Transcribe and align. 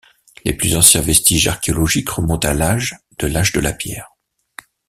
Les 0.45 0.53
plus 0.57 0.75
anciens 0.77 0.99
vestiges 1.01 1.47
archéologiques 1.47 2.09
remontent 2.09 2.47
à 2.47 2.55
l’âge 2.55 2.95
de 3.19 3.27
l’Âge 3.27 3.51
de 3.51 3.59
la 3.59 3.71
pierre. 3.71 4.09